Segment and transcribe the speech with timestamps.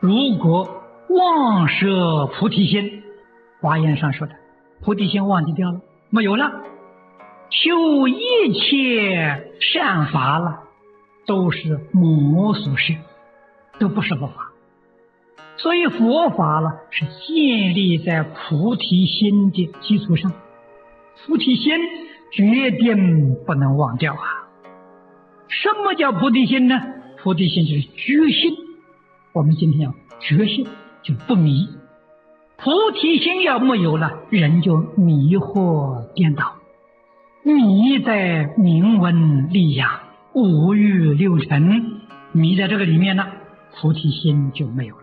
[0.00, 3.02] 如果妄摄菩提心，
[3.60, 4.34] 华严上说的，
[4.82, 6.52] 菩提心忘记掉了，没有了，
[7.48, 10.60] 修一切善法了，
[11.26, 12.94] 都是魔所设，
[13.78, 14.52] 都不是佛法。
[15.56, 20.30] 所以佛法了是建立在菩提心的基础上，
[21.26, 21.72] 菩提心
[22.32, 24.44] 决定不能忘掉啊！
[25.48, 26.78] 什么叫菩提心呢？
[27.22, 28.65] 菩提心就是觉心。
[29.36, 30.66] 我们今天要觉心，
[31.02, 31.68] 就不迷。
[32.56, 36.54] 菩提心要没有了，人就迷惑颠倒，
[37.42, 39.90] 迷在名闻利养、
[40.32, 42.00] 五欲六尘，
[42.32, 43.26] 迷在这个里面了，
[43.74, 45.02] 菩提心就没有了。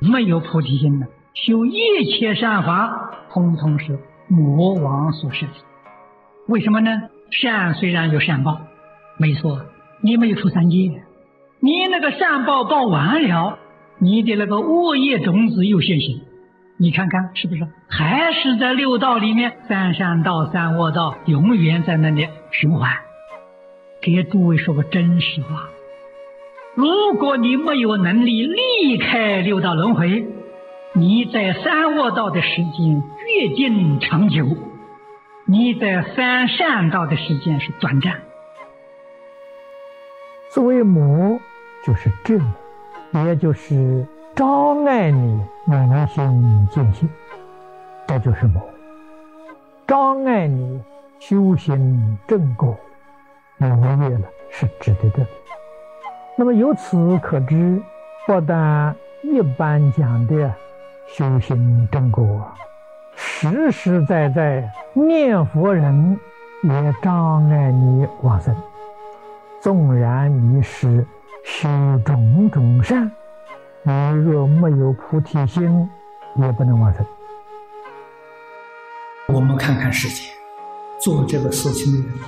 [0.00, 5.52] 没有菩提心的，修一切善法，通通是魔王所设的。
[6.48, 6.90] 为什么呢？
[7.30, 8.60] 善虽然有善报，
[9.16, 9.62] 没错，
[10.02, 11.02] 你没有出三界，
[11.60, 13.58] 你那个善报报完了，
[13.98, 16.22] 你的那个恶业种子又现行，
[16.78, 17.68] 你看看是不是？
[17.88, 22.90] 还是在六道里面，三善道、三恶道，永远在那里循环。
[24.00, 25.68] 给诸位说个真实话。
[26.74, 30.26] 如果你没有能力离开六道轮回，
[30.94, 34.46] 你在三恶道的时间越近长久，
[35.46, 38.22] 你在三善道的时间是短暂。
[40.52, 41.29] 作为魔，
[41.84, 42.40] 就是正，
[43.24, 47.08] 也就是障碍你明心见性，
[48.06, 48.62] 这就是魔，
[49.86, 50.82] 张爱你
[51.18, 52.76] 修行正果，
[53.58, 53.68] 魔
[54.04, 55.24] 业了是指的这。
[56.36, 57.80] 那么由此可知，
[58.26, 60.54] 不但一般讲的
[61.06, 62.46] 修行正果，
[63.14, 66.18] 实实在在念佛人
[66.62, 68.54] 也障碍你往生。
[69.60, 71.06] 纵然你是
[71.44, 71.68] 修
[72.04, 73.10] 种种善，
[73.82, 73.92] 你
[74.24, 75.88] 若没有菩提心，
[76.36, 77.04] 也不能完成。
[79.28, 80.30] 我们看看世界，
[81.00, 82.18] 做这个事情的人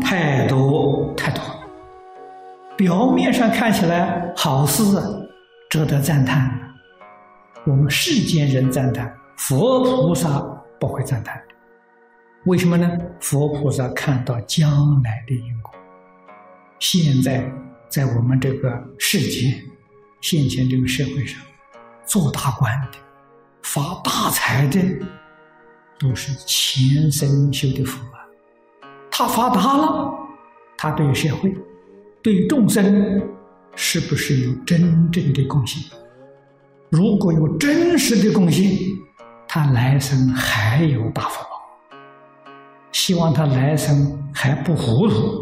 [0.00, 1.60] 太多太多了。
[2.76, 4.84] 表面上看起来好事，
[5.70, 6.58] 值得赞叹。
[7.64, 10.40] 我们世间人赞叹，佛菩萨
[10.80, 11.40] 不会赞叹。
[12.44, 12.90] 为什么呢？
[13.20, 15.72] 佛菩萨看到将来的因果。
[16.78, 17.44] 现在
[17.92, 19.54] 在我们这个世界、
[20.22, 21.38] 现前这个社会上，
[22.06, 22.96] 做大官的、
[23.62, 24.80] 发大财的，
[25.98, 28.24] 都是前生修的福啊。
[29.10, 30.10] 他发达了，
[30.78, 31.54] 他对社会。
[32.22, 33.20] 对众生
[33.76, 35.82] 是不是有真正的贡献？
[36.88, 38.74] 如果有真实的贡献，
[39.46, 41.50] 他来生还有大福报。
[42.90, 45.41] 希望他来生还不糊涂，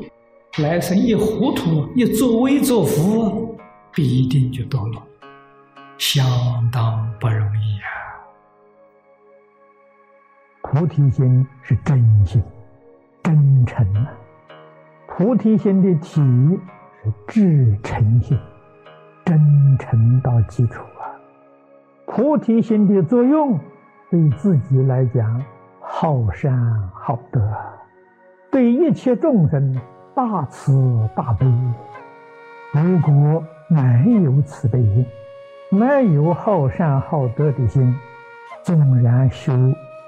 [0.59, 3.57] 来生一糊涂，一作威作福，
[3.95, 5.01] 必定就堕落，
[5.97, 6.27] 相
[6.73, 7.89] 当不容易啊！
[10.63, 12.43] 菩提心是真心、
[13.23, 14.11] 真诚啊。
[15.07, 16.21] 菩提心的体
[17.05, 18.37] 是至诚心，
[19.25, 19.39] 真
[19.79, 21.15] 诚到基础啊！
[22.07, 23.57] 菩提心的作用，
[24.11, 25.41] 对自己来讲，
[25.81, 27.41] 好善好德，
[28.51, 29.81] 对一切众生
[30.15, 31.47] 大慈大悲。
[32.73, 35.07] 如果没有慈悲心，
[35.71, 37.95] 没有好善好德的心，
[38.63, 39.53] 纵然修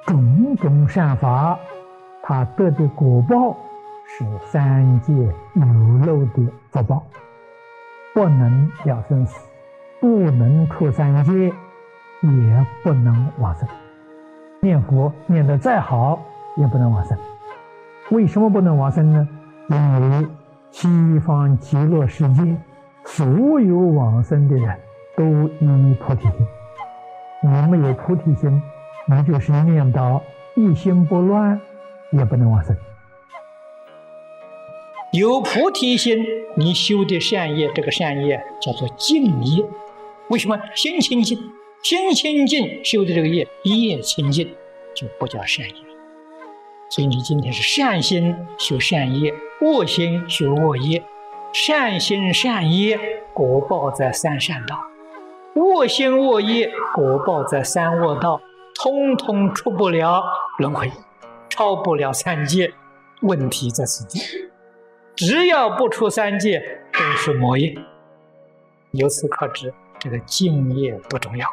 [0.06, 1.58] 种种善法，
[2.22, 3.56] 他得的果报。
[4.04, 5.64] 是三界有
[6.04, 7.02] 漏的福报，
[8.12, 9.40] 不能了生死，
[10.00, 11.32] 不能出三界，
[12.20, 13.66] 也不能往生。
[14.60, 16.20] 念佛念得再好，
[16.56, 17.16] 也不能往生。
[18.10, 19.26] 为什么不能往生呢？
[19.68, 20.26] 因为
[20.70, 20.88] 西
[21.20, 22.42] 方极乐世界
[23.04, 23.26] 所
[23.60, 24.78] 有往生的人
[25.16, 25.25] 都
[25.64, 26.46] 依菩提心。
[27.42, 28.62] 你没有菩提心，
[29.08, 30.22] 你就是念到
[30.54, 31.60] 一心不乱，
[32.12, 32.76] 也不能往生。
[35.12, 36.25] 有菩提心，
[36.56, 39.64] 你修的善业，这个善业叫做净业。
[40.28, 41.38] 为什么心清净？
[41.82, 44.48] 心清净修的这个业，业清净
[44.94, 45.91] 就不叫善业。
[46.92, 51.02] 所以你今天是善心修善业，恶心修恶业。
[51.54, 53.00] 善心善业
[53.32, 54.78] 果报在三善道，
[55.54, 58.42] 恶心恶业果报在三恶道，
[58.74, 60.22] 通通出不了
[60.58, 60.92] 轮回，
[61.48, 62.74] 超不了三界。
[63.22, 64.50] 问题在此地。
[65.16, 67.74] 只要不出三界，都是魔业。
[68.90, 71.48] 由此可知，这个敬业不重要，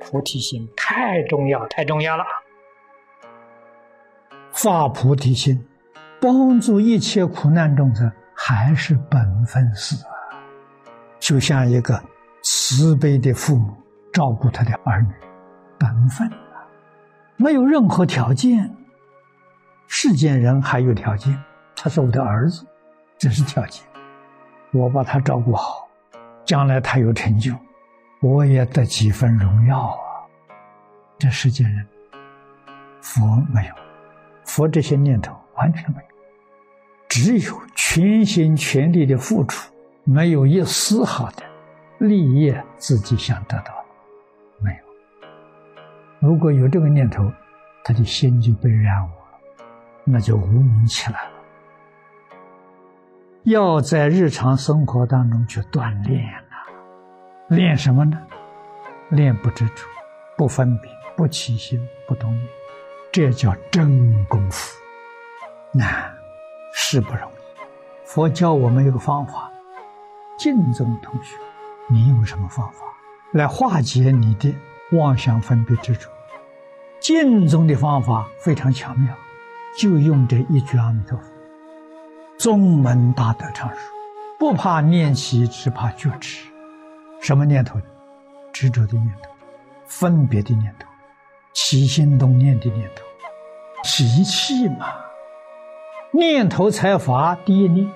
[0.00, 2.24] 菩提心太重要，太重要了。
[4.64, 5.62] 发菩提心，
[6.18, 10.08] 帮助一切苦难众生，还是本分事啊。
[11.20, 12.02] 就像一个
[12.42, 13.74] 慈悲的父母
[14.10, 15.12] 照顾他的儿女，
[15.78, 16.64] 本分啊，
[17.36, 18.74] 没有任何条件。
[19.86, 21.38] 世间人还有条件，
[21.76, 22.66] 他是我的儿子，
[23.18, 23.84] 这是条件。
[24.72, 25.86] 我把他照顾好，
[26.46, 27.52] 将来他有成就，
[28.22, 30.24] 我也得几分荣耀啊。
[31.18, 31.86] 这世间人，
[33.02, 33.20] 佛
[33.52, 33.74] 没有，
[34.44, 36.08] 佛这些念头完全没有，
[37.08, 39.72] 只有全心全力的付出，
[40.04, 41.42] 没有一丝毫的
[41.98, 43.84] 利益自己想得到的，
[44.60, 44.78] 没有。
[46.20, 47.30] 如果有这个念头，
[47.84, 49.66] 他的心就被染污了，
[50.04, 51.30] 那就无明起来了。
[53.44, 58.20] 要在日常生活当中去锻炼呐，练什么呢？
[59.10, 59.84] 练不执着，
[60.36, 60.90] 不分别。
[61.16, 62.48] 不起心，不动念，
[63.14, 64.76] 这叫真功夫。
[65.72, 66.12] 难
[66.72, 67.34] 是不容易。
[68.04, 69.52] 佛教我们有个方法，
[70.36, 71.36] 净宗同学，
[71.88, 72.80] 你用什么方法
[73.30, 74.52] 来化解你的
[74.98, 76.10] 妄想分别执着？
[76.98, 79.14] 净宗的方法非常巧妙，
[79.78, 81.24] 就用这一句阿弥陀佛。
[82.36, 83.78] 宗门大德常说：
[84.40, 86.48] 不怕念起，只怕觉迟。
[87.20, 87.80] 什么念头？
[88.52, 89.30] 执着的念头，
[89.86, 90.88] 分别的念头。
[91.52, 93.03] 起心动念的念头，
[93.84, 94.86] 习气嘛，
[96.10, 97.92] 念头才发第一念，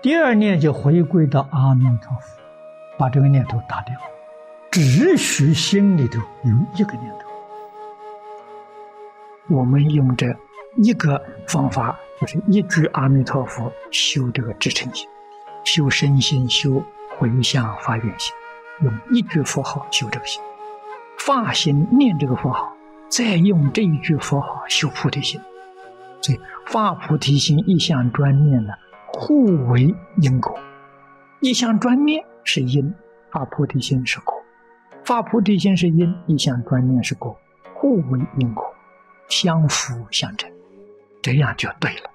[0.00, 2.38] 第二念就回归到阿弥陀佛，
[2.96, 3.94] 把这个念头打掉，
[4.70, 7.28] 只许心里头有一个念头。
[9.54, 10.34] 我们用这
[10.76, 15.06] 一个方法，就是一句阿弥陀佛修这个支撑心，
[15.64, 16.82] 修身心，修
[17.18, 18.34] 回向发愿心，
[18.80, 20.42] 用一句佛号修这个心，
[21.18, 22.74] 发心念这个佛号。
[23.08, 25.40] 再用这一句佛号修菩提心，
[26.20, 28.72] 所以发菩提心一向专念呢，
[29.12, 30.58] 互为因果。
[31.40, 32.92] 一向专念是因，
[33.30, 34.34] 发菩提心是果；
[35.04, 37.38] 发菩提心是因，一向专念是果，
[37.74, 38.64] 互为因果，
[39.28, 40.50] 相辅相成，
[41.22, 42.10] 这样就对了。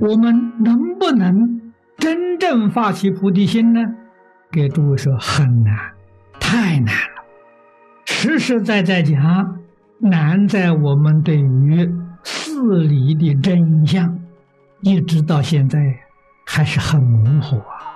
[0.00, 3.80] 我们能不能真正发起菩提心呢？
[4.50, 5.92] 给诸位说，很难，
[6.40, 7.15] 太难了。
[8.26, 9.56] 实实在在讲，
[10.00, 11.88] 难在我们对于
[12.24, 14.18] 事理的真相，
[14.80, 15.78] 一直到现在
[16.44, 17.94] 还是很模糊啊。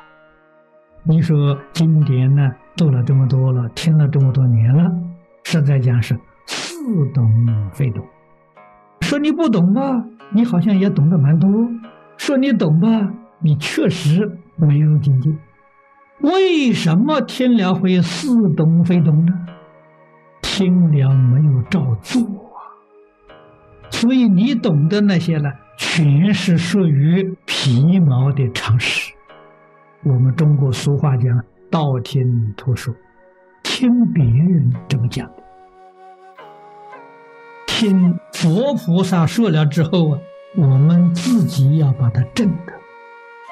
[1.02, 4.88] 你说经典呢，读了这么多了，听了这么多年了，
[5.42, 6.16] 实在讲是
[6.46, 6.78] 似
[7.12, 7.28] 懂
[7.72, 8.04] 非懂。
[9.00, 11.50] 说你不懂吧，你好像也懂得蛮多；
[12.16, 12.88] 说你懂吧，
[13.40, 15.28] 你确实没有境界。
[16.20, 19.32] 为什么听了会似懂非懂呢？
[20.60, 22.60] 听了没有照做啊，
[23.88, 29.10] 所以你懂得那些呢，全是属于皮毛的常识。
[30.04, 31.42] 我们中国俗话讲
[31.72, 32.94] “道听途说”，
[33.64, 35.42] 听别人这么讲的，
[37.66, 40.18] 听佛菩萨说了之后啊，
[40.58, 42.72] 我们自己要把它证得，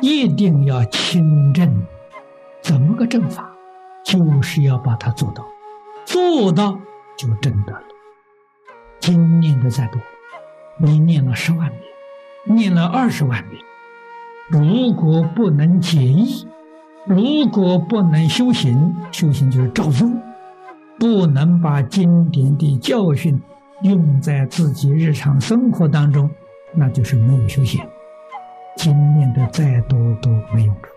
[0.03, 1.87] 一定要亲证。
[2.61, 3.51] 怎么个证法？
[4.05, 5.43] 就是要把它做到，
[6.05, 6.79] 做到。
[7.19, 7.83] 就真的了。
[9.01, 10.01] 经念的再多，
[10.79, 13.63] 你念了十万遍，念了二十万遍，
[14.49, 16.47] 如果不能解义，
[17.07, 20.09] 如果不能修行，修行就是照做，
[20.99, 23.41] 不能把经典的教训
[23.83, 26.31] 用在自己日常生活当中，
[26.75, 27.85] 那就是没有修行。
[28.77, 30.89] 经念的再多都没用处。